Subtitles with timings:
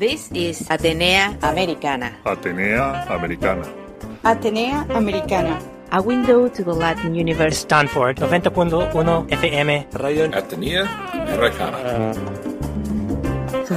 [0.00, 2.16] This is Atenea Americana.
[2.24, 3.68] Atenea Americana.
[4.24, 5.60] Atenea Americana.
[5.92, 7.58] A window to the Latin universe.
[7.58, 8.96] Stanford 90.1
[9.28, 9.92] FM.
[10.00, 12.16] Radio Atenea Americana.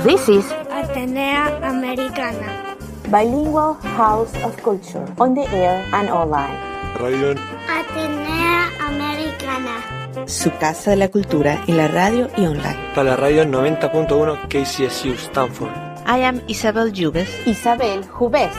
[0.07, 2.71] This is Atenea Americana.
[3.11, 5.04] Bilingual House of Culture.
[5.19, 6.55] On the air and online.
[7.04, 7.36] Radio
[7.68, 9.93] Atenea Americana.
[10.25, 12.79] su casa de la cultura en la radio y online.
[12.96, 15.82] Para la radio 90.1 KCSU Stanford.
[16.06, 17.30] I am Isabel Jubes.
[17.48, 18.52] Isabel Jubés.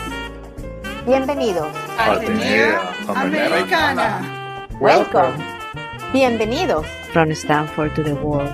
[1.07, 1.69] Bienvenidos.
[1.99, 4.67] Atenea Americana.
[4.81, 5.37] Welcome.
[6.13, 6.87] Bienvenidos.
[7.13, 8.49] From Stanford to the world.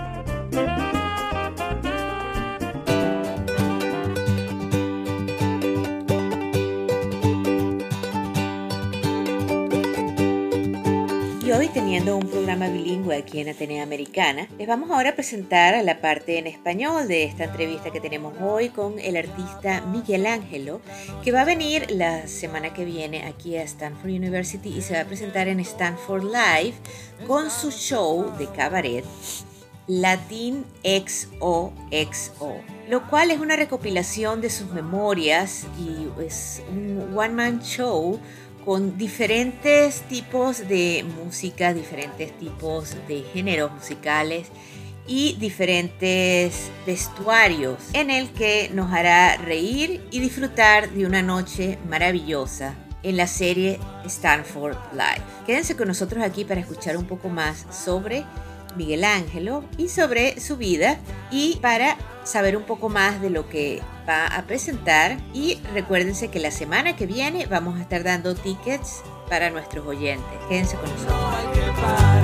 [11.73, 16.39] Teniendo un programa bilingüe aquí en Atenea Americana, les vamos ahora a presentar la parte
[16.39, 20.81] en español de esta entrevista que tenemos hoy con el artista Miguel Ángelo,
[21.23, 25.01] que va a venir la semana que viene aquí a Stanford University y se va
[25.03, 26.75] a presentar en Stanford Live
[27.27, 29.05] con su show de cabaret
[29.87, 32.55] Latin XOXO,
[32.89, 38.19] lo cual es una recopilación de sus memorias y es un one-man show
[38.71, 44.47] con diferentes tipos de música, diferentes tipos de géneros musicales
[45.09, 52.77] y diferentes vestuarios en el que nos hará reír y disfrutar de una noche maravillosa
[53.03, 55.25] en la serie Stanford Live.
[55.47, 58.25] Quédense con nosotros aquí para escuchar un poco más sobre
[58.77, 61.01] Miguel Ángelo y sobre su vida
[61.33, 63.81] y para saber un poco más de lo que
[64.11, 69.51] a presentar y recuérdense que la semana que viene vamos a estar dando tickets para
[69.51, 70.39] nuestros oyentes.
[70.49, 72.20] Quédense con nosotros.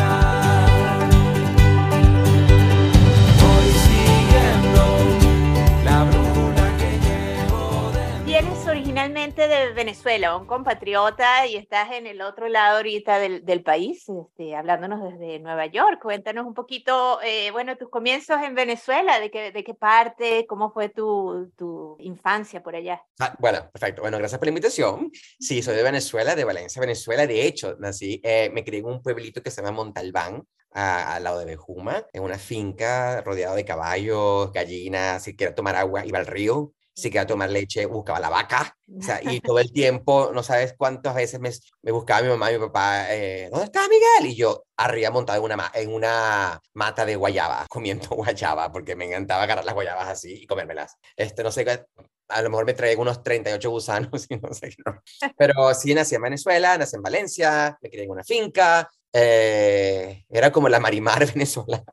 [9.06, 14.04] Originalmente de Venezuela, un compatriota, y estás en el otro lado ahorita del, del país,
[14.08, 16.00] este, hablándonos desde Nueva York.
[16.02, 20.72] Cuéntanos un poquito, eh, bueno, tus comienzos en Venezuela, de qué, de qué parte, cómo
[20.72, 23.00] fue tu, tu infancia por allá.
[23.20, 24.02] Ah, bueno, perfecto.
[24.02, 25.10] Bueno, gracias por la invitación.
[25.38, 27.28] Sí, soy de Venezuela, de Valencia, Venezuela.
[27.28, 31.38] De hecho, nací, eh, me crié en un pueblito que se llama Montalbán, al lado
[31.38, 35.22] de Bejuma, en una finca rodeado de caballos, gallinas.
[35.22, 36.72] Si quería tomar agua, iba al río.
[36.96, 38.74] Si quería tomar leche, buscaba la vaca.
[38.98, 41.50] O sea, y todo el tiempo, no sabes cuántas veces me,
[41.82, 44.32] me buscaba mi mamá y mi papá, eh, ¿dónde está Miguel?
[44.32, 49.04] Y yo arriba montado en una, en una mata de guayaba, comiendo guayaba, porque me
[49.04, 50.96] encantaba agarrar las guayabas así y comérmelas.
[51.14, 51.66] Este, no sé,
[52.28, 54.82] a lo mejor me traen unos 38 gusanos y no sé qué.
[54.86, 55.02] no.
[55.36, 58.88] Pero sí, nací en Venezuela, nací en Valencia, me crié en una finca.
[59.18, 61.84] Eh, era como la Marimar venezolana,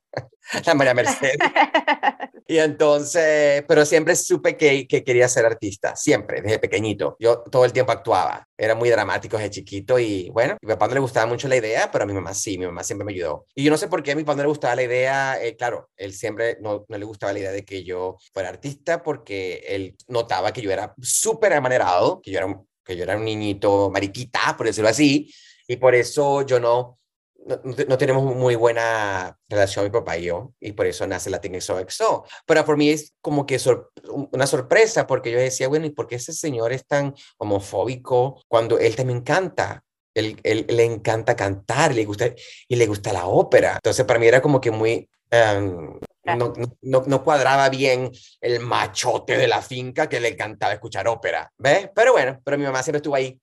[0.66, 1.38] la María Mercedes.
[2.46, 7.16] Y entonces, pero siempre supe que, que quería ser artista, siempre, desde pequeñito.
[7.18, 10.90] Yo todo el tiempo actuaba, era muy dramático desde chiquito y bueno, a mi papá
[10.90, 13.14] no le gustaba mucho la idea, pero a mi mamá sí, mi mamá siempre me
[13.14, 13.46] ayudó.
[13.56, 15.56] Y yo no sé por qué a mi papá no le gustaba la idea, eh,
[15.56, 19.64] claro, él siempre no, no le gustaba la idea de que yo fuera artista porque
[19.66, 23.90] él notaba que yo era súper amanerado, que yo era, que yo era un niñito
[23.90, 25.34] mariquita, por decirlo así,
[25.66, 27.00] y por eso yo no,
[27.46, 31.06] no, no te- no tenemos muy buena relación mi papá y yo, y por eso
[31.08, 32.26] nace Latin XOXO.
[32.46, 33.92] Pero por mí es como que sor-
[34.32, 38.78] una sorpresa, porque yo decía, bueno, ¿y por qué ese señor es tan homofóbico cuando
[38.80, 39.84] él también canta?
[40.16, 42.28] Él, él- le encanta cantar le gusta,
[42.68, 43.74] y le gusta la ópera.
[43.76, 45.10] Entonces para mí era como que muy...
[45.32, 48.10] em, no, no- no, no cuadraba bien
[48.40, 51.90] el machote de la finca que le encantaba escuchar ópera, ¿ves?
[51.94, 53.38] Pero bueno, pero mi mamá siempre estuvo ahí,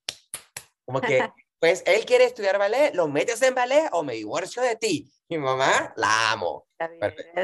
[0.87, 1.19] como que,
[1.61, 5.13] pues él quiere estudiar ballet, lo metes en ballet o me divorcio de ti.
[5.29, 6.67] Mi mamá la amo.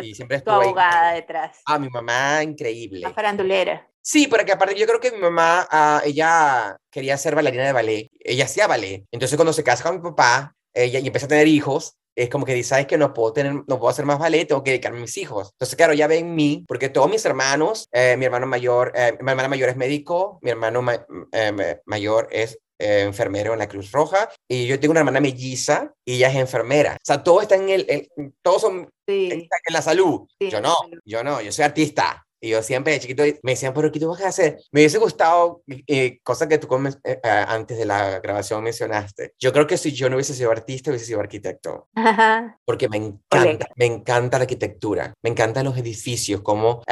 [0.03, 0.69] Y siempre tu estuvo ahí.
[0.69, 3.01] abogada detrás, Ah, mi mamá, increíble.
[3.07, 3.89] más farandulera.
[4.03, 8.09] Sí, porque aparte yo creo que mi mamá, ah, ella quería ser bailarina de ballet.
[8.21, 9.05] Ella hacía ballet.
[9.11, 12.47] Entonces cuando se casa con mi papá, ella y empieza a tener hijos, es como
[12.47, 14.99] que dice, sabes que no puedo tener, no puedo hacer más ballet, tengo que dedicarme
[14.99, 15.51] a mis hijos.
[15.53, 19.19] Entonces, claro, ya ve en mí, porque todos mis hermanos, eh, mi hermano mayor, eh,
[19.21, 23.59] mi hermana mayor es médico, mi hermano ma- eh, ma- mayor es eh, enfermero en
[23.59, 26.95] la Cruz Roja y yo tengo una hermana melliza y ella es enfermera.
[26.95, 28.09] O sea, todos están en el,
[28.43, 29.29] todos son Sí.
[29.31, 30.27] en la salud.
[30.41, 30.75] Sí, yo no,
[31.05, 32.26] yo no, yo soy artista.
[32.47, 34.59] Y yo siempre de chiquito me decían, pero ¿qué tú vas a hacer?
[34.71, 39.33] Me hubiese gustado, eh, cosa que tú eh, eh, antes de la grabación mencionaste.
[39.39, 42.59] Yo creo que si yo no hubiese sido artista, hubiese sido arquitecto Ajá.
[42.65, 46.83] porque me encanta, me encanta la arquitectura, me encantan los edificios, como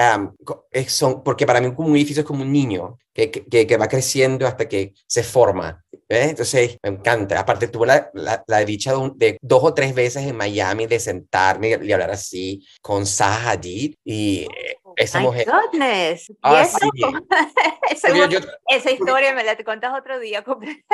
[0.72, 3.86] es- son, porque para mí un edificio es como un niño que, que, que- va
[3.88, 5.84] creciendo hasta que se forma.
[6.08, 6.30] ¿ves?
[6.30, 7.38] Entonces, me encanta.
[7.40, 10.86] Aparte, tuve la, la, la dicha de, un- de dos o tres veces en Miami
[10.86, 15.46] de sentarme y, y hablar así con Zaha Hadid y eh, esa My mujer.
[15.46, 16.30] goodness.
[16.30, 16.78] ¿Y Ah, eso?
[16.78, 16.88] sí.
[17.90, 20.42] Esa- Porque yo- esa historia me la te contas otro día.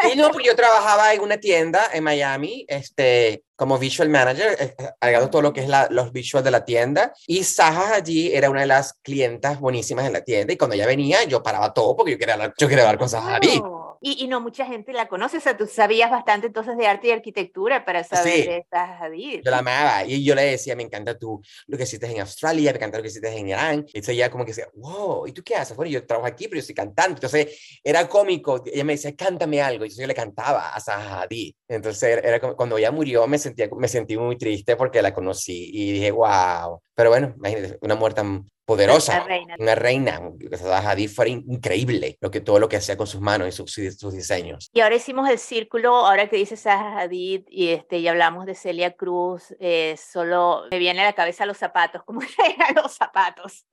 [0.03, 4.75] Sí, no, porque yo trabajaba en una tienda en Miami, este, como visual manager, eh,
[4.79, 7.13] eh, agregando todo lo que es la, los visuals de la tienda.
[7.27, 10.53] Y Saja allí era una de las clientas buenísimas en la tienda.
[10.53, 13.09] Y cuando ella venía, yo paraba todo porque yo quería hablar, yo quería hablar con
[13.15, 13.61] Hadid.
[13.63, 13.99] Oh.
[14.03, 17.09] Y, y no mucha gente la conoce, o sea, tú sabías bastante entonces de arte
[17.09, 18.43] y arquitectura para saber Sí.
[18.45, 19.43] de esta Hadid.
[19.45, 20.05] Yo la amaba.
[20.07, 23.03] Y yo le decía, me encanta tú lo que hiciste en Australia, me encanta lo
[23.03, 23.87] que hiciste en Irán.
[23.93, 25.77] Entonces ella como que decía, wow, ¿y tú qué haces?
[25.77, 27.15] Bueno, yo trabajo aquí, pero yo soy cantante.
[27.15, 28.63] Entonces era cómico.
[28.67, 29.85] Ella me decía, cántame algo.
[29.85, 31.55] Y yo le cantaba a Zaha Hadid.
[31.69, 35.71] Entonces era como, cuando ella murió me, sentía, me sentí muy triste porque la conocí
[35.73, 36.81] y dije, wow.
[37.01, 39.21] Pero bueno, imagínate, una muerte tan poderosa.
[39.21, 39.57] La reina.
[39.59, 40.21] Una reina.
[40.55, 43.53] Zaha Hadid fue in- increíble lo que, todo lo que hacía con sus manos y
[43.53, 44.69] sus, sus diseños.
[44.75, 48.55] Y ahora hicimos el círculo, ahora que dices Zaha Hadid y, este, y hablamos de
[48.55, 52.21] Celia Cruz, eh, solo me viene a la cabeza los zapatos, ¿cómo
[52.55, 53.65] eran los zapatos?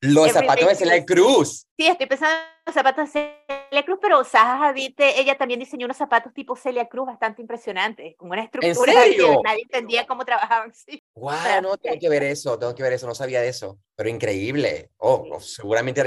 [0.00, 1.66] Los zapatos de Celia Cruz.
[1.80, 3.32] Sí, estoy pensando en los zapatos de
[3.70, 8.14] Celia Cruz, pero Zaha Hadid, ella también diseñó unos zapatos tipo Celia Cruz bastante impresionantes,
[8.18, 9.40] con una estructura que serio?
[9.42, 10.74] nadie entendía cómo trabajaban.
[10.74, 11.02] Sí.
[11.14, 11.32] Wow,
[11.62, 14.90] no, tengo que ver eso, tengo que ver eso, no sabía de eso, pero increíble.
[14.98, 16.02] Oh, oh, seguramente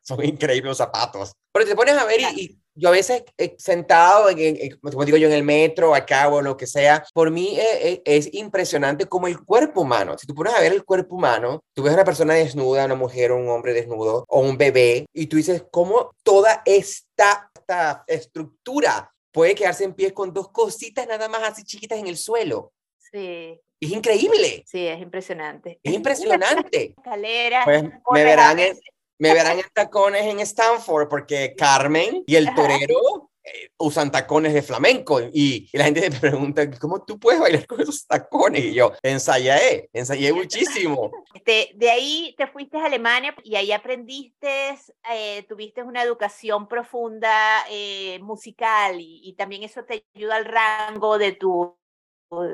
[0.00, 1.32] son increíbles los zapatos.
[1.52, 5.04] Pero te pones a ver y, y yo a veces eh, sentado, en, en- como
[5.04, 8.32] digo yo, en el metro, acá o lo que sea, por mí eh, eh, es
[8.34, 11.92] impresionante como el cuerpo humano, si tú pones a ver el cuerpo humano, tú ves
[11.92, 15.36] a una persona desnuda, una mujer o un hombre desnudo, o un bebé, y tú
[15.36, 21.42] dices, ¿cómo toda esta, esta estructura puede quedarse en pie con dos cositas nada más
[21.42, 22.72] así chiquitas en el suelo?
[23.10, 24.64] Sí, Es increíble.
[24.66, 25.80] sí, es impresionante.
[25.82, 26.94] Es impresionante.
[26.98, 27.82] Escalera, Pues
[28.12, 28.78] me verán, en,
[29.18, 34.62] me verán en tacones en Stanford porque Carmen y el torero eh, usan tacones de
[34.62, 38.64] flamenco y, y la gente me pregunta, ¿cómo tú puedes bailar con esos tacones?
[38.64, 41.10] Y yo, ensayé, ensayé muchísimo.
[41.34, 44.78] Este, de ahí te fuiste a Alemania y ahí aprendiste,
[45.10, 51.18] eh, tuviste una educación profunda eh, musical y, y también eso te ayuda al rango
[51.18, 51.76] de tu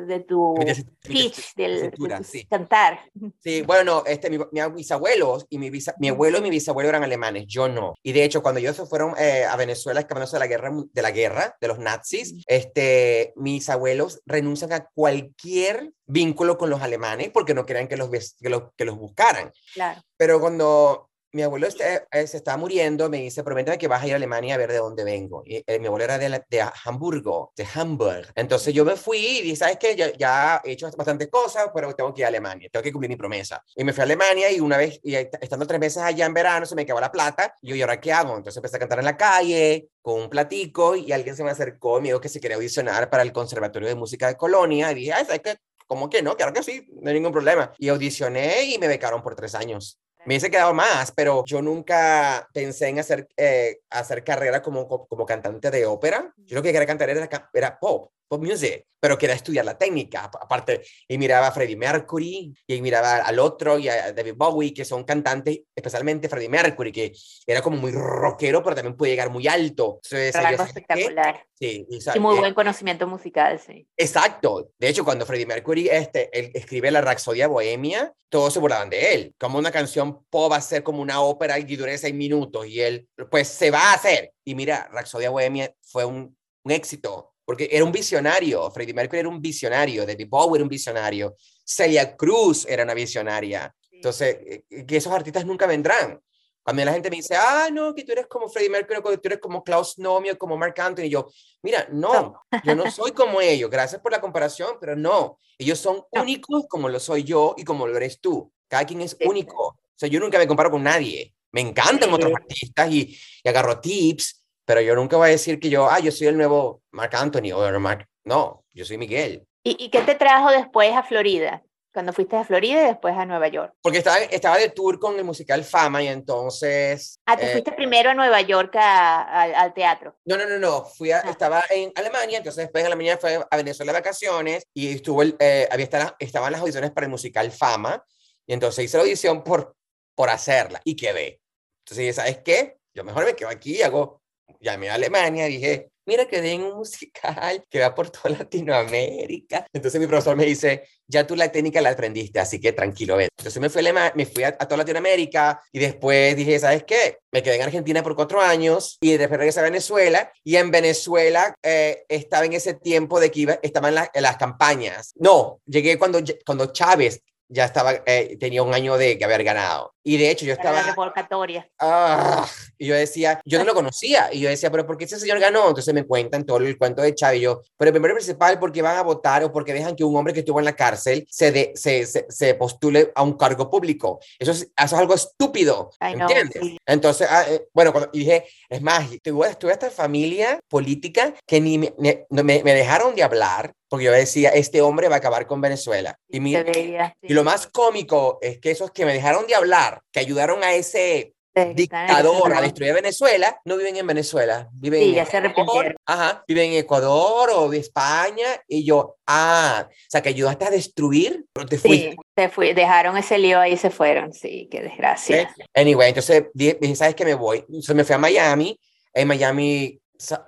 [0.06, 0.55] de tu
[1.03, 2.47] pitch, del, de tesitura, tu sí.
[2.47, 3.00] cantar.
[3.41, 7.03] Sí, bueno, este, mi, mi bisabuelos y mi, bisa- mi abuelo y mi bisabuelo eran
[7.05, 7.94] alemanes, yo no.
[8.03, 11.03] Y de hecho, cuando ellos se fueron eh, a Venezuela, escapándose de la guerra, de
[11.03, 17.31] la guerra, de los nazis, este, mis abuelos renuncian a cualquier vínculo con los alemanes
[17.32, 19.50] porque no querían que los, que los, que los buscaran.
[19.75, 20.00] Claro.
[20.17, 24.06] Pero cuando mi abuelo este- eh, se estaba muriendo, me dice, prométeme que vas a
[24.06, 25.42] ir a Alemania a ver de dónde vengo.
[25.44, 28.32] Y eh, mi abuelo era de, la- de Hamburgo, de Hamburg.
[28.34, 29.96] Entonces yo me fui y dije, ¿sabes qué?
[29.96, 33.10] Ya, ya he hecho bastantes cosas, pero tengo que ir a Alemania, tengo que cumplir
[33.10, 33.62] mi promesa.
[33.76, 36.34] Y me fui a Alemania y una vez, y est- estando tres meses allá en
[36.34, 37.54] verano, se me acabó la plata.
[37.62, 38.36] Y yo, ¿y ahora qué hago?
[38.36, 41.98] Entonces empecé a cantar en la calle con un platico y alguien se me acercó
[41.98, 44.92] y me dijo que se quería audicionar para el Conservatorio de Música de Colonia.
[44.92, 45.56] Y dije, ¿sabes qué?
[45.86, 46.36] ¿Cómo que no?
[46.36, 47.72] Claro que sí, no hay ningún problema.
[47.78, 49.98] Y audicioné y me becaron por tres años.
[50.26, 55.06] Me hubiese quedado más, pero yo nunca pensé en hacer, eh, hacer carrera como, co-
[55.06, 56.32] como cantante de ópera.
[56.38, 60.25] Yo lo que quería cantar era, era pop, pop music, pero quería estudiar la técnica.
[60.25, 64.73] ap- Aparte, y miraba a Freddie Mercury, y miraba al otro, y a David Bowie,
[64.75, 67.12] que son cantantes, especialmente Freddie Mercury, que
[67.47, 70.00] era como muy rockero, pero también puede llegar muy alto.
[70.05, 71.44] Entonces, Algo espectacular.
[71.59, 73.87] Sí, y, Y muy eh, buen conocimiento musical, sí.
[73.97, 74.70] Exacto.
[74.79, 79.15] De hecho, cuando Freddie Mercury este, él escribe la Rapsodia Bohemia, todos se burlaban de
[79.15, 79.34] él.
[79.39, 82.67] Como una canción pop va a ser como una ópera y dure seis minutos.
[82.67, 84.32] Y él, pues, se va a hacer.
[84.44, 87.33] Y mira, Rapsodia Bohemia fue un, un éxito.
[87.44, 88.70] Porque era un visionario.
[88.70, 90.06] Freddie Mercury era un visionario.
[90.06, 91.36] David Bowie era un visionario.
[91.65, 93.74] Celia Cruz era una visionaria.
[93.93, 94.36] Entonces,
[94.70, 96.20] eh, que esos artistas nunca vendrán.
[96.63, 99.29] Cuando la gente me dice, ah, no, que tú eres como Freddie Mercury, que tú
[99.29, 101.29] eres como Klaus Nomi o como Mark Anthony, y yo,
[101.63, 105.96] mira, no, yo no soy como ellos, gracias por la comparación, pero no, ellos son
[106.10, 106.22] No.
[106.22, 108.51] únicos como lo soy yo y como lo eres tú.
[108.67, 109.27] Cada quien es Sí.
[109.29, 109.63] único.
[109.67, 111.34] O sea, yo nunca me comparo con nadie.
[111.53, 112.15] Me encantan Sí.
[112.15, 115.99] otros artistas y, y agarro tips, pero yo nunca voy a decir que yo, ah,
[116.01, 118.06] yo soy el nuevo Mark Anthony o Mark.
[118.25, 119.47] No, yo soy Miguel.
[119.63, 121.63] ¿Y, y qué te trajo después a Florida?
[121.93, 123.73] Cuando fuiste a Florida y después a Nueva York.
[123.81, 127.21] Porque estaba, estaba de tour con el musical Fama y entonces...
[127.25, 130.17] Ah, te eh, fuiste primero a Nueva York a- a- al teatro.
[130.25, 130.85] No, no, no, no.
[130.85, 131.31] Fui a, Ah.
[131.31, 135.37] estaba en Alemania, entonces después en Alemania fue a Venezuela de vacaciones y estuvo el,
[135.39, 138.05] eh, había estado- estaban las audiciones para el musical Fama
[138.47, 139.77] y entonces hice la audición por,
[140.17, 141.41] por hacerla y quedé.
[141.85, 142.77] Entonces ¿sabes qué?
[142.93, 144.21] Yo mejor me quedo aquí y hago,
[144.60, 149.67] llamé a Alemania, dije, mira, quedé en un musical que va por toda Latinoamérica.
[149.72, 153.29] Entonces mi profesor me dice, ya tú la técnica la aprendiste, así que tranquilo, ven.
[153.39, 156.84] Entonces me fui a, Alema- me fui a, a toda Latinoamérica y después dije, ¿sabes
[156.84, 157.19] qué?
[157.32, 161.55] Me quedé en Argentina por cuatro años y después regresé a Venezuela y en Venezuela
[161.63, 165.13] eh, estaba en ese tiempo de que iba, estaban en las campañas.
[165.17, 167.22] No, llegué cuando, cuando Chávez
[167.55, 169.94] ya estaba, eh, tenía un año de que haber ganado.
[170.03, 171.70] Y de hecho yo Para la estaba, revocatoria.
[171.79, 172.46] ah,
[172.77, 175.39] y yo decía, yo no lo conocía, y yo decía, pero ¿por qué ese señor
[175.39, 175.69] ganó?
[175.69, 178.82] Entonces me cuentan todo el cuento de Chávez, y yo, pero el primero principal, porque
[178.82, 181.53] van a votar o porque dejan que un hombre que estuvo en la cárcel se,
[181.53, 184.19] de, se, se, se postule a un cargo público.
[184.39, 186.61] Eso es, eso es algo estúpido, ¿entiendes?
[186.61, 186.77] sí.
[186.87, 191.61] Entonces, ah, eh, bueno, cuando, y dije, es más, tuve, tuve esta familia política que
[191.61, 192.27] ni me, me-
[192.63, 196.19] me dejaron de hablar, porque yo decía, este hombre va a acabar con Venezuela.
[196.29, 197.29] Y, mi- veía, sí.
[197.31, 200.74] y lo más cómico es que esos que me dejaron de hablar, que ayudaron a
[200.74, 201.32] ese
[201.74, 206.79] dictador a destruir Venezuela, no viven en Venezuela, viven Sí, en Ecuador, ajá, viven en
[206.79, 211.79] Ecuador o de España, y yo, ah, o sea, que ayudaste a destruir, pero te
[211.79, 212.10] fuiste.
[212.10, 214.32] Sí, se fue, dejaron ese lío ahí y se fueron.
[214.32, 215.48] Sí, qué desgracia.
[215.74, 217.24] Anyway, entonces di- dije, ¿sabes qué?
[217.24, 217.58] Me voy.
[217.69, 218.77] Entonces me fui a Miami.
[219.13, 220.01] En Miami,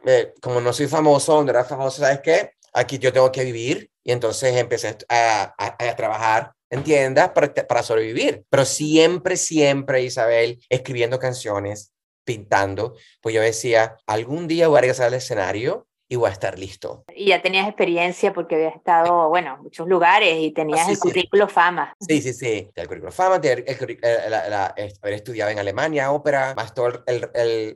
[0.07, 2.51] eh, como no soy famoso, no era famoso, ¿sabes qué?
[2.77, 3.91] Aquí yo tengo que vivir.
[4.05, 8.45] Y entonces empecé a, a- a trabajar en tiendas para, para sobrevivir.
[8.51, 11.93] Pero siempre, siempre, Isabel, escribiendo canciones,
[12.25, 12.95] pintando.
[13.23, 17.05] Pues yo decía, algún día voy a regresar al escenario y voy a estar listo.
[17.15, 20.97] Y ya tenías experiencia porque habías estado, bueno, en muchos lugares y tenías sí, el
[20.97, 21.03] sí.
[21.03, 21.95] currículo fama.
[22.01, 22.71] Sí, sí, sí.
[22.75, 27.01] El currículum fama, el curri- eh, la- la- haber estudiado en Alemania ópera, más todas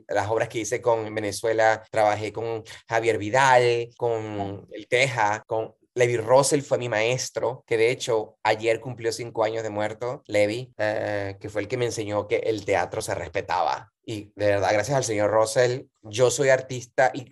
[0.07, 1.83] las obras que hice con en Venezuela.
[1.91, 7.91] Trabajé con Javier Vidal, con El Teja, con Levi Russell fue mi maestro, que de
[7.91, 12.27] hecho ayer cumplió cinco años de muerto, Levi, eh, que fue el que me enseñó
[12.27, 13.91] que el teatro se respetaba.
[14.05, 17.29] Y de verdad, gracias al señor Russell, yo soy artista y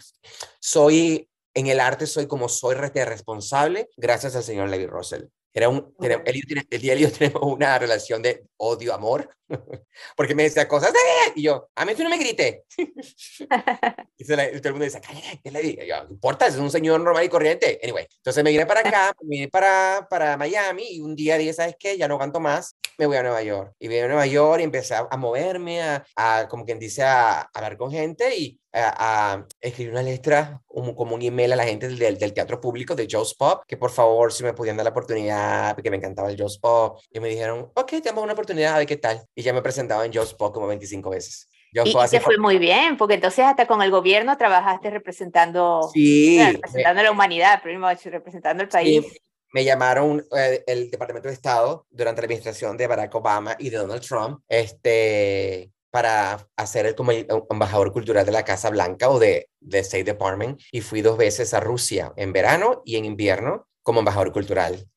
[0.59, 5.23] soy, en el arte soy como soy re- responsable, gracias al señor Levi Russell.
[5.53, 9.35] Era un, tenemos- él y yo él y yo tenemos una relación de odio-amor,
[10.15, 12.65] porque me decía cosas, "Eh", y yo, a mí tú no me grite.
[14.17, 15.83] y, todo el mundo dice, cállate, ¿qué le digo?
[15.83, 17.79] Yo, no importa, es un señor normal y corriente.
[17.83, 21.53] Anyway, entonces me vine para acá, me vine para, para Miami y un día dije,
[21.53, 21.97] ¿sabes qué?
[21.97, 23.73] Ya no aguanto más, me voy a Nueva York.
[23.79, 27.01] Y vine a Nueva York y empecé a, a moverme, a, a, como quien dice,
[27.03, 31.53] a, a hablar con gente y a, a escribir una letra, un- como un email
[31.53, 34.53] a la gente del, del teatro público de Joe's Pop, que por favor, si me
[34.53, 36.99] podían dar la oportunidad, porque me encantaba el Joe's Pop.
[37.11, 39.23] Y me dijeron, ok, te damos una oportunidad, a ver qué tal.
[39.33, 41.47] Y ya me presentaba en Joe's Pop como 25 veces.
[41.73, 46.41] Joe's Y, te fue muy bien, porque entonces hasta con el gobierno trabajaste representando, Sí,
[46.43, 49.05] representando a la humanidad, primero representando el país.
[49.05, 49.19] Sí,
[49.53, 53.77] me llamaron eh, el Departamento de Estado durante la administración de Barack Obama y de
[53.77, 59.49] Donald Trump este, para hacer el, como embajador cultural de la Casa Blanca o de,
[59.59, 63.99] de State Department y fui dos veces a Rusia en verano y en invierno como
[63.99, 64.87] embajador cultural.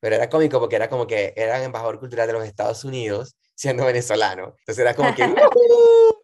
[0.00, 3.84] Pero era cómico porque era como que era embajador cultural de los Estados Unidos siendo
[3.86, 4.56] venezolano.
[4.58, 5.22] Entonces era como que...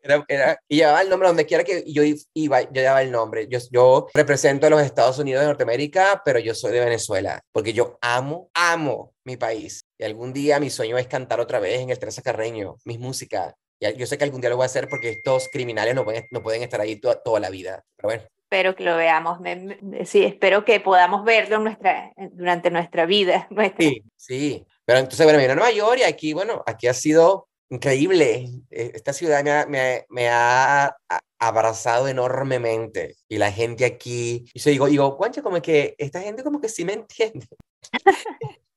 [0.00, 2.02] Era, era- y llevaba el nombre donde quiera que yo
[2.32, 3.46] iba, yo llevaba el nombre.
[3.48, 7.74] Yo, yo represento a los Estados Unidos de Norteamérica, pero yo soy de Venezuela, porque
[7.74, 9.82] yo amo, amo mi país.
[9.98, 13.52] Y algún día mi sueño es cantar otra vez en el Teresa Carreño, mis músicas.
[13.80, 16.24] Y yo sé que algún día lo voy a hacer porque estos criminales no pueden,
[16.30, 17.82] no pueden estar ahí to- toda la vida.
[17.96, 19.40] Pero bueno, Espero que lo veamos.
[19.40, 23.46] me- me- sí, espero que podamos verlo nuestra, durante nuestra vida.
[23.50, 24.64] Nuestra, sí, sí.
[24.88, 28.48] Pero entonces, bueno, me vine a Nueva York y aquí, bueno, aquí ha sido increíble.
[28.70, 30.96] Eh, Esta ciudad me ha, me me ha
[31.38, 33.16] abrazado enormemente.
[33.28, 36.70] Y la gente aquí, y yo digo, digo, guancha, como que esta gente como que
[36.70, 37.46] sí me entiende.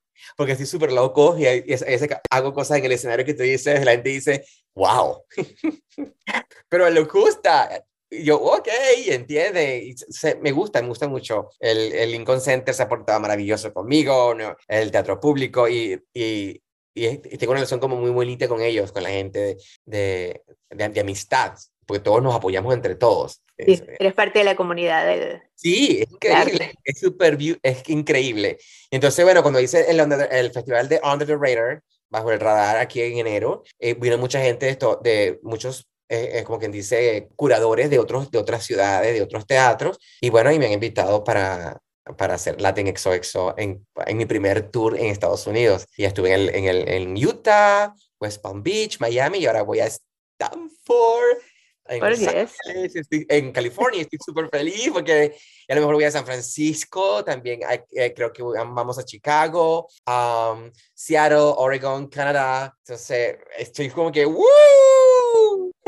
[0.38, 1.86] Porque estoy súper loco y, y es-
[2.30, 5.24] hago cosas en el escenario que tú dices, la gente dice, wow.
[6.70, 7.84] Pero le gusta.
[8.12, 8.68] Yo, ok,
[9.08, 9.78] entiende.
[9.84, 11.50] Y se- me gusta, me gusta mucho.
[11.60, 14.56] El, el Lincoln Center se ha portado maravilloso conmigo, ¿no?
[14.68, 16.62] el teatro público y, y,
[16.94, 21.00] y, tengo una relación como muy bonita con ellos, con la gente de, de, de
[21.00, 21.54] amistad,
[21.86, 23.42] porque todos nos apoyamos entre todos.
[23.58, 28.58] Sí, Es- eres parte de la comunidad del, Sí, es increíble, es beau- es increíble.
[28.90, 33.02] Entonces, bueno, cuando hice el, el festival de Under the Radar, bajo el radar aquí
[33.02, 37.30] en enero, eh, vino mucha gente de, esto, de muchos, eh, eh, como quien dice,
[37.38, 41.24] curadores de, otros, de otras ciudades, de otros teatros, y bueno, y me han invitado
[41.24, 41.80] para,
[42.18, 45.86] para hacer Latin XOXO en, en mi primer tour en Estados Unidos.
[45.96, 49.80] Y estuve en, el, en, el, en Utah, West Palm Beach, Miami, y ahora voy
[49.80, 51.38] a Stanford.
[51.88, 52.04] en.
[52.04, 55.38] Ángeles, estoy en California, estoy súper feliz porque
[55.70, 60.70] a lo mejor voy a San Francisco, también eh, creo que vamos a Chicago, um,
[60.94, 62.76] Seattle, Oregon, Canadá.
[62.80, 65.01] Entonces, estoy como que ¡Woo!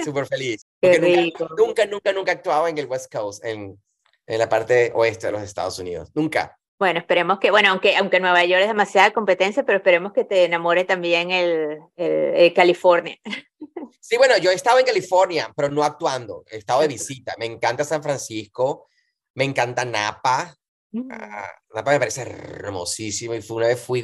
[0.04, 0.66] Súper feliz.
[0.80, 3.82] Porque nunca, nunca, nunca, nunca actuaba en el West Coast, en,
[4.28, 6.10] en la parte oeste de los Estados Unidos.
[6.14, 6.58] Nunca.
[6.80, 10.44] Bueno, esperemos que, bueno, aunque, aunque Nueva York es demasiada competencia, pero esperemos que te
[10.44, 13.18] enamore también el, el- el California.
[14.06, 16.44] Sí, bueno, yo he estado en California, pero no actuando.
[16.52, 17.34] He estado de visita.
[17.40, 18.90] Me encanta San Francisco,
[19.34, 20.54] me encanta Napa.
[21.10, 24.04] Ah, Napa me parece hermosísimo y fue una vez fui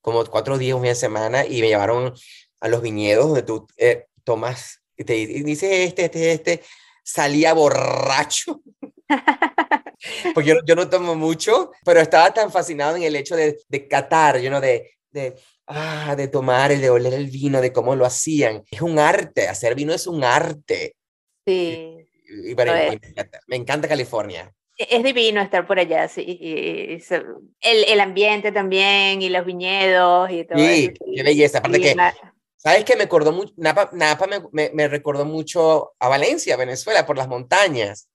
[0.00, 2.14] como cuatro días, un fin de semana, y me llevaron
[2.60, 6.62] a los viñedos donde tú eh, tomas, y te dice este, este, este,
[7.02, 8.60] salía borracho.
[10.34, 13.88] Porque yo, yo, no tomo mucho, pero estaba tan fascinado en el hecho de, de
[13.88, 15.34] catar, you know, de, de,
[15.66, 18.62] ah, de tomar, de oler el vino, de cómo lo hacían.
[18.70, 20.94] Es un arte, hacer vino es un arte.
[21.46, 21.96] Sí.
[22.28, 24.52] Y, y para, me, encanta, me encanta California.
[24.76, 26.22] Es divino estar por allá, sí.
[26.22, 27.02] Y, y,
[27.62, 31.04] el, el, ambiente también, y los viñedos, y todo sí, eso.
[31.16, 31.58] qué belleza.
[31.58, 31.96] Aparte que,
[32.58, 32.96] ¿sabes qué?
[32.96, 37.28] Me acordó mucho, Napa, Napa me, me, me, recordó mucho a Valencia, Venezuela, por las
[37.28, 38.08] montañas.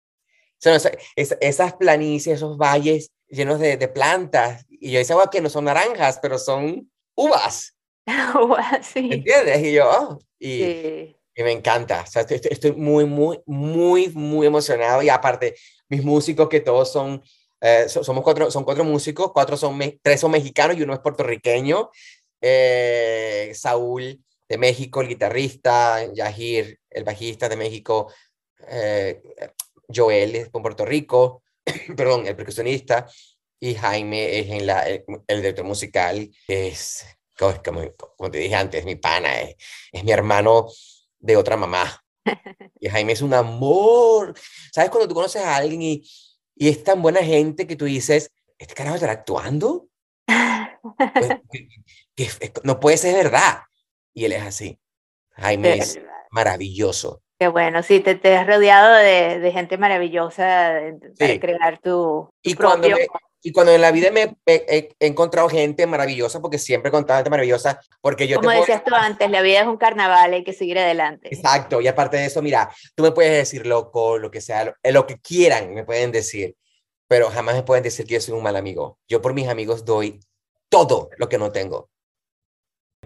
[0.66, 4.66] O sea, es, esas planicies, esos valles llenos de, de, plantas.
[4.70, 7.76] Y yo decía, bueno, que no son naranjas, pero son uvas.
[8.42, 9.10] uvas, sí.
[9.12, 9.64] ¿Entiendes?
[9.64, 11.16] Y yo, oh, y, sí.
[11.36, 12.04] y me encanta.
[12.08, 15.02] O sea, estoy, estoy muy, muy, muy, muy emocionado.
[15.02, 15.56] Y aparte,
[15.90, 17.24] mis músicos que todos son,
[17.60, 21.90] eh, somos cuatro, son cuatro músicos, cuatro son, tres son mexicanos y uno es puertorriqueño.
[22.42, 24.22] Eh, Saúl
[24.54, 28.14] de México, el guitarrista, Yahir, el bajista de México,
[28.68, 29.20] eh,
[29.94, 31.42] Joel es de Puerto Rico,
[31.98, 33.08] perdón, el percusionista,
[33.60, 37.04] y Jaime es en la, el, el director musical, es,
[37.36, 37.82] como,
[38.16, 39.56] como, te dije antes, mi pana, es,
[39.92, 40.68] es mi hermano
[41.20, 42.00] de otra mamá.
[42.80, 44.34] Y Jaime es un amor.
[44.74, 46.04] ¿Sabes cuando tú conoces a alguien y,
[46.54, 49.88] y es tan buena gente que tú dices, ¿este carajo estará actuando?
[50.98, 51.68] Pues, que,
[52.14, 53.64] que, que, no puede ser verdad.
[54.14, 54.80] Y él es así.
[55.32, 56.00] Jaime es
[56.32, 57.22] maravilloso.
[57.40, 60.80] Qué bueno, sí, te, te has rodeado de, de gente maravillosa
[61.18, 61.40] para sí.
[61.40, 62.80] crear tu, tu y propio...
[62.80, 63.08] Cuando me,
[63.46, 67.20] y cuando en la vida me he, he, encontrado gente maravillosa, porque siempre he encontrado
[67.20, 68.38] gente maravillosa, porque yo...
[68.38, 71.28] Como te decías tú antes, la vida es un carnaval, hay que seguir adelante.
[71.30, 74.76] Exacto, y aparte de eso, mira, tú me puedes decir loco, lo que sea, lo,
[74.82, 76.56] lo que quieran, me pueden decir,
[77.10, 78.98] pero jamás me pueden decir que yo soy un mal amigo.
[79.10, 80.22] Yo por mis amigos doy
[80.70, 81.90] todo lo que no tengo.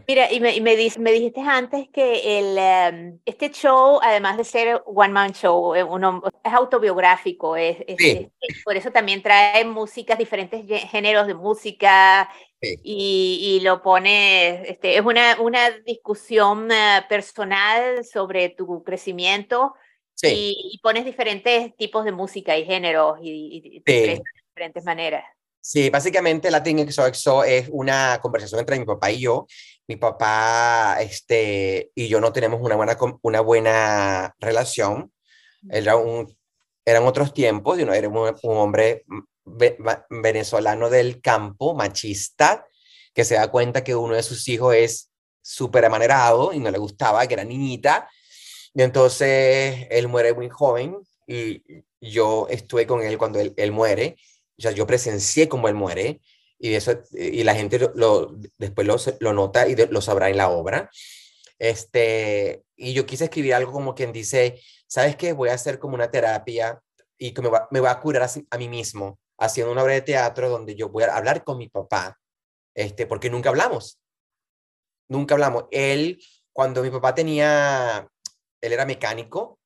[0.07, 4.43] Mira, y me, y me, me dijiste antes que el, um, este show, además de
[4.43, 8.29] ser One Man Show, uno, es autobiográfico, es, es, sí.
[8.41, 12.29] es, por eso también trae músicas, diferentes géneros de música,
[12.61, 12.75] sí.
[12.83, 19.73] y, y, lo pone, este, es una, una discusión uh, personal sobre tu crecimiento,
[20.15, 20.27] sí.
[20.27, 24.21] y, y, pones diferentes tipos de música y géneros, y, de
[24.53, 25.23] diferentes maneras.
[25.59, 29.47] Sí, básicamente Latin XOXO es una conversación entre mi papá y yo.
[29.87, 35.11] Mi papá este, y yo no tenemos una buena, una buena relación.
[35.69, 36.35] Era un,
[36.85, 37.93] eran otros tiempos, ¿no?
[37.93, 39.05] era un, un hombre
[40.09, 42.65] venezolano del campo, machista,
[43.13, 46.77] que se da cuenta que uno de sus hijos es súper amanerado y no le
[46.77, 48.09] gustaba, que era niñita.
[48.73, 51.63] Y entonces él muere muy joven y
[52.01, 54.17] yo estuve con él cuando él, él muere
[54.57, 56.21] o sea, yo presencié cómo él muere
[56.59, 58.87] y, eso, y la gente lo, después
[59.19, 60.89] lo, nota y lo sabrá en la obra.
[61.59, 65.33] Este, y yo quise escribir algo como quien dice, ¿sabes qué?
[65.33, 66.81] Voy a hacer como una terapia
[67.17, 69.93] y que me va, me va a curar a, a, mí mismo, haciendo una obra
[69.93, 72.17] de teatro donde yo voy a hablar con mi papá,
[72.75, 73.99] este, porque nunca hablamos.
[75.09, 75.65] Nunca hablamos.
[75.71, 76.21] Él,
[76.53, 78.07] cuando mi papá tenía,
[78.61, 79.59] él era mecánico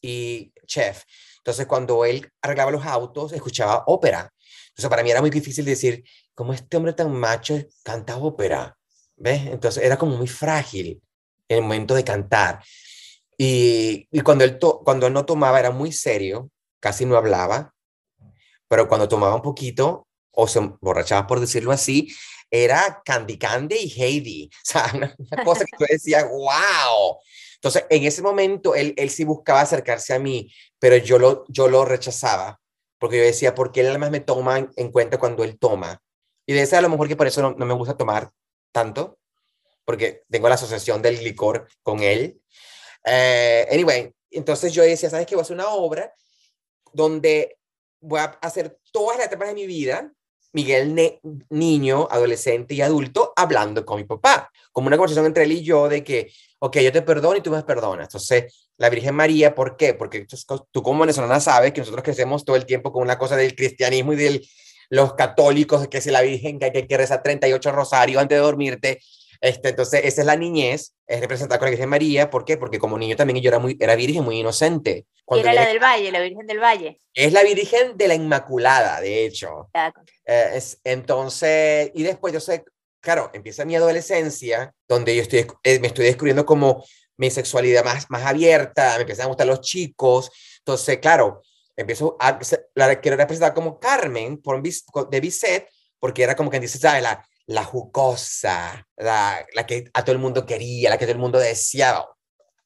[0.00, 1.04] y chef.
[1.38, 4.30] Entonces, cuando él arreglaba los autos, escuchaba ópera.
[4.68, 6.04] Entonces, para mí era muy difícil decir,
[6.38, 8.78] ¿cómo este hombre tan macho canta ópera?
[9.16, 9.46] ¿Ves?
[9.46, 11.02] Entonces, era como muy frágil
[11.48, 12.62] en el momento de cantar.
[13.36, 16.48] Y, y cuando, él cuando él no tomaba, era muy serio,
[16.78, 17.74] casi no hablaba,
[18.68, 22.14] pero cuando tomaba un poquito, o se emborrachaba por decirlo así,
[22.48, 24.50] era Candy Candy y Heidi.
[24.62, 27.18] O sea, una cosa que tú decías, wow.
[27.56, 31.66] Entonces, en ese momento, él, él sí buscaba acercarse a mí, pero yo lo, yo
[31.66, 32.60] lo rechazaba
[33.00, 36.00] porque yo decía, ¿por qué él además me toma en cuenta cuando él toma?
[36.48, 38.32] Y de ese a lo mejor que por eso no, no, me gusta tomar
[38.72, 39.18] tanto,
[39.84, 42.40] porque tengo la asociación del licor con él.
[43.04, 45.34] Uh, anyway, entonces yo decía, ¿sabes qué?
[45.34, 46.10] Voy a hacer una obra
[46.94, 47.58] donde
[48.00, 50.10] voy a hacer todas las etapas de mi vida,
[50.54, 55.62] Miguel niño, adolescente y adulto, hablando con mi papá, como una conversación entre él y
[55.62, 58.06] yo de que, ok, yo te perdono y tú me perdonas.
[58.06, 59.92] Entonces, la Virgen María, ¿por qué?
[59.92, 60.26] Porque
[60.70, 64.14] tú como venezolana sabes que nosotros crecemos todo el tiempo con una cosa del cristianismo
[64.14, 64.48] y de
[64.90, 69.00] los católicos, que es la Virgen, que hay que rezar 38 rosarios antes de dormirte.
[69.40, 72.30] Este, entonces, esa es la niñez, es representada con la Virgen María.
[72.30, 72.56] ¿Por qué?
[72.56, 75.06] Porque como niño también yo era, muy, era virgen, muy inocente.
[75.24, 77.00] Cuando era la del Valle, la Virgen del Valle.
[77.14, 79.68] Es la Virgen de la Inmaculada, de hecho.
[80.26, 82.64] Eh, es, entonces, y después yo sé,
[83.00, 86.84] claro, empieza mi adolescencia, donde yo estoy, eh, me estoy descubriendo como
[87.16, 90.30] mi sexualidad más, más abierta, me empiezan a gustar los chicos.
[90.58, 91.42] Entonces, claro,
[91.78, 92.38] empiezo a,
[92.74, 95.68] la quiero representar como Carmen por, de Bizet,
[96.00, 97.02] porque era como que dice, ¿sabes?
[97.02, 101.20] La, la jucosa, la, la que a todo el mundo quería, la que todo el
[101.20, 102.08] mundo deseaba.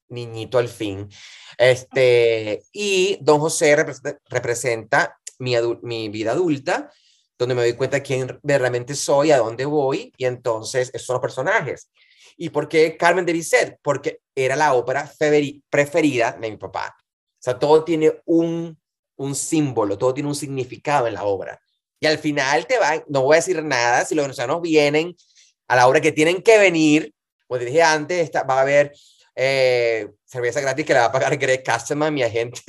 [0.09, 1.09] Niñito al fin.
[1.57, 6.90] Este, y Don José representa, representa mi, mi vida adulta,
[7.38, 11.14] donde me doy cuenta de quién realmente soy, a dónde voy, y entonces esos son
[11.14, 11.90] los personajes.
[12.37, 13.79] ¿Y por qué Carmen de Bizet?
[13.83, 15.11] Porque era la ópera
[15.70, 16.96] preferida de mi papá.
[16.98, 18.79] O sea, todo tiene un,
[19.25, 21.61] un símbolo, todo tiene un significado en la obra.
[22.01, 25.17] Y al final te van, no voy a decir nada, si los venezolanos vienen
[25.69, 27.15] a la obra que tienen que venir,
[27.47, 28.93] como te dije antes, está- va a haber
[29.35, 32.61] eh, cerveza gratis que le va a pagar Greg Castleman, mi agente,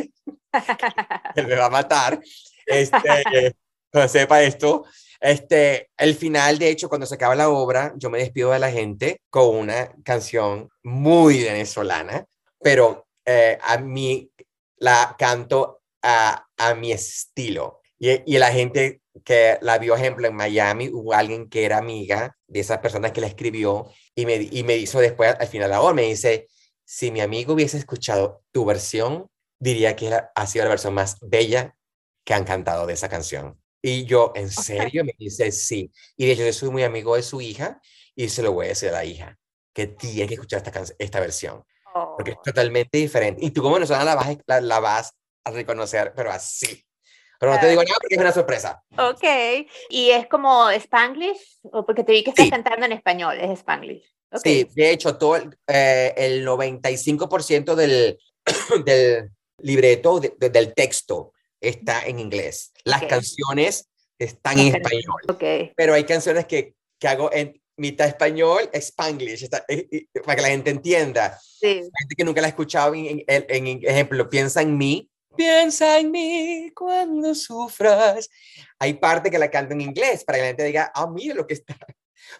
[1.35, 2.19] él me va a matar.
[2.65, 3.55] Este,
[3.91, 4.85] cuando sepa esto,
[5.19, 8.71] este, el final, de hecho, cuando se acaba la obra, yo me despido de la
[8.71, 12.25] gente con una canción muy venezolana,
[12.59, 14.29] pero eh, a mí
[14.77, 17.81] la canto a, a mi estilo.
[17.97, 22.37] Y, y la gente que la vio, ejemplo, en Miami, hubo alguien que era amiga
[22.47, 25.75] de esas personas que la escribió y me, y me hizo después, al final de
[25.75, 26.47] la obra, me dice,
[26.83, 29.27] si mi amigo hubiese escuchado tu versión,
[29.59, 31.75] diría que era- ha sido la versión más bella
[32.25, 33.59] que han cantado de esa canción.
[33.81, 35.03] Y yo, ¿en serio?
[35.05, 35.91] Me dice, sí.
[36.17, 37.79] Y de hecho, yo soy muy amigo de su hija
[38.15, 39.37] y se lo voy a decir a la hija,
[39.73, 41.63] que tiene que escuchar esta, esta versión,
[42.15, 43.45] porque es totalmente diferente.
[43.45, 45.13] Y tú como venezolana la vas, la, la vas
[45.45, 46.83] a reconocer, pero así.
[47.39, 48.81] Pero no te digo nada porque es una sorpresa.
[48.97, 49.23] Ok.
[49.89, 51.59] ¿Y es como Spanglish?
[51.63, 52.51] ¿O porque te vi que estás Sí.
[52.51, 53.37] cantando en español?
[53.39, 54.05] Es Spanglish.
[54.31, 54.41] Ok.
[54.43, 58.17] Sí, de hecho, todo el, eh, el 95% del,
[58.85, 59.29] del
[59.59, 62.71] libreto, de- de- del texto, está en inglés.
[62.85, 63.09] Las Ok.
[63.09, 65.43] canciones están en español, Ok.
[65.75, 70.41] pero hay canciones que, que hago en mitad español, spanglish, está- eh, eh, para que
[70.43, 71.37] la gente entienda.
[71.41, 71.75] Sí.
[71.81, 75.09] La gente que nunca la ha escuchado, en- en- en ejemplo, piensa en mí.
[75.35, 78.29] Piensa en mí cuando sufras.
[78.79, 81.47] Hay parte que la canto en inglés para que la gente diga, ah, mira lo
[81.47, 81.75] que está.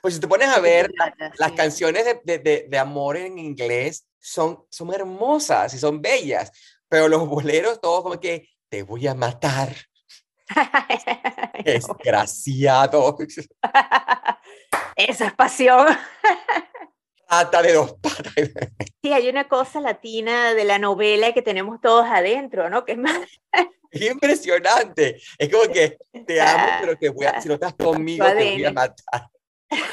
[0.02, 0.92] Pues si te pones a ver,
[1.38, 1.56] las Sí.
[1.56, 6.52] canciones de, de, de, de amor en inglés son, son hermosas y son bellas,
[6.88, 9.76] pero los boleros todos como que te voy a matar,
[11.66, 13.18] desgraciado,
[14.96, 15.88] Esa es pasión.
[17.38, 18.34] Rata de dos patas.
[19.04, 22.86] Sí, hay una cosa latina de la novela que tenemos todos adentro, ¿no?
[22.86, 23.20] Que es más
[23.92, 25.22] Es impresionante.
[25.38, 28.64] Es como que te amo, pero te voy a, si no estás conmigo, te voy
[28.64, 29.28] a matar.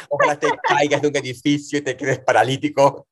[0.09, 3.07] Ojalá te caigas de un edificio y te quedes paralítico.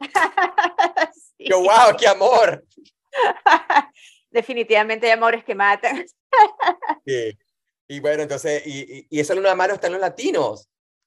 [1.38, 1.50] Sí.
[1.50, 2.64] Yo, wow, qué amor.
[4.30, 6.06] Definitivamente hay amores que matan.
[7.04, 7.38] Sí.
[7.88, 10.66] Y bueno, entonces, y, y, y eso no amaro está en los latinos.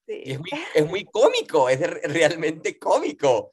[0.09, 0.23] Sí.
[0.25, 3.51] Y es muy, es muy cómico, es re- realmente cómico.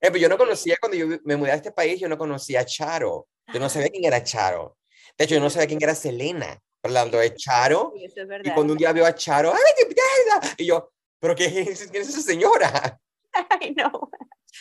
[0.00, 2.60] Eh, pero yo no conocía, cuando yo me mudé a este país, yo no conocía
[2.60, 3.28] a Charo.
[3.52, 4.78] Yo no sabía quién era Charo.
[5.18, 6.58] De hecho, yo no sabía quién era Selena.
[6.82, 8.54] Hablando de Charo, Sí, eso es y verdad.
[8.54, 10.62] cuando un día veo a Charo, ¡ay, qué!
[10.62, 12.98] Y yo, ¿pero qué es, quién es esa señora?
[13.60, 14.08] Ay, no,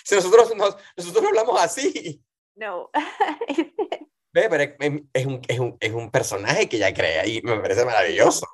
[0.03, 2.21] Si nosotros, nos- nosotros no hablamos así.
[2.55, 2.89] no.
[4.33, 4.71] Ve, Pero es,
[5.13, 8.45] es un, es, un, es un personaje que ella crea y me parece maravilloso.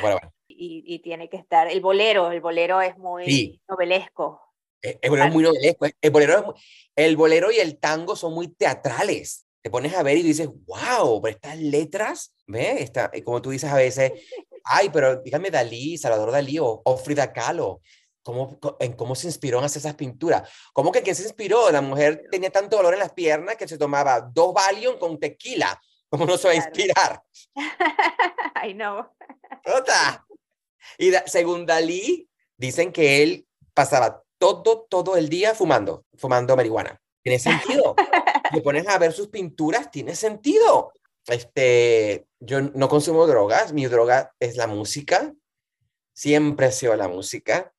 [0.00, 3.60] Bueno, bueno, Y, y tiene que estar, el bolero, el bolero es muy Sí.
[3.68, 4.42] novelesco.
[4.82, 5.86] el el bolero es muy novelesco.
[6.00, 6.54] El bolero,
[6.96, 9.46] el bolero y el tango son muy teatrales.
[9.62, 12.82] Te pones a ver y dices, wow, pero estas letras, ¿ve?
[12.82, 14.12] Está, y como tú dices a veces,
[14.64, 17.80] ay, pero dígame Dalí, Salvador Dalí o, o Frida Kahlo,
[18.22, 20.48] ¿cómo, en cómo se inspiró en hacer esas pinturas?
[20.72, 21.70] ¿Cómo que quién se inspiró?
[21.70, 25.80] La mujer tenía tanto dolor en las piernas que se tomaba dos Valium con tequila.
[26.08, 27.22] ¿Cómo no se va a inspirar?
[28.54, 29.14] Ay, no.
[29.66, 30.24] ¡Ota!
[30.98, 37.00] Y da- según Dalí, dicen que él pasaba todo, todo el día fumando, fumando marihuana.
[37.22, 37.94] Tiene sentido.
[38.52, 40.92] Te pones a ver sus pinturas, tiene sentido.
[41.26, 45.34] Este, yo no consumo drogas, mi droga es la música.
[46.14, 47.72] Siempre ha sido la música.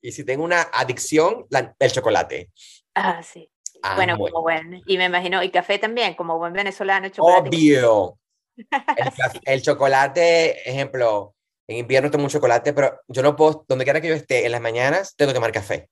[0.00, 2.50] Y si tengo una adicción, la- el chocolate.
[2.94, 3.48] Ah, sí.
[3.82, 4.32] Ah, bueno, bueno.
[4.34, 7.48] como buen, y me imagino, y café también, como buen venezolano, chocolate.
[7.48, 8.18] Obvio.
[8.96, 9.12] El,
[9.46, 11.34] el chocolate, ejemplo,
[11.72, 14.52] en invierno tomo un chocolate, pero yo no puedo, donde quiera que yo esté, en
[14.52, 15.88] las mañanas, tengo que tomar café.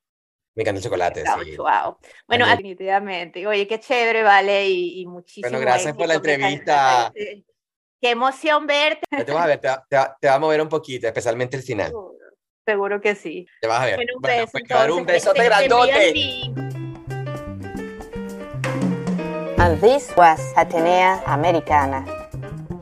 [0.54, 1.56] Me encanta el chocolate, Wow, sí.
[1.56, 1.96] wow.
[2.26, 3.46] Bueno, definitivamente.
[3.46, 7.12] Oye, qué chévere, vale, y, y muchísimo gracias por la entrevista.
[7.14, 9.02] Qué emoción verte.
[9.12, 11.06] Ya te vas a ver, te va, te va- te va a mover un poquito,
[11.06, 11.88] especialmente el final.
[11.88, 12.18] Seguro,
[12.66, 13.46] seguro que sí.
[13.60, 13.96] Te vas a ver.
[13.96, 14.52] Bueno, un Bueno, beso.
[14.52, 15.24] pues, dar un entonces.
[15.24, 16.14] besote grandote.
[19.58, 22.04] And this was Atenea Americana.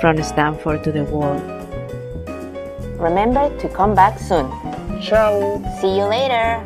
[0.00, 1.42] From Stanford to the world.
[2.98, 4.48] Remember to come back soon.
[5.02, 5.60] Ciao.
[5.78, 6.64] See you later.